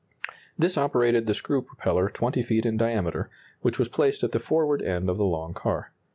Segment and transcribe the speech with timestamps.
[0.57, 3.29] This operated the screw propeller 20 feet in diameter,
[3.61, 5.91] which was placed at the forward end of the long car.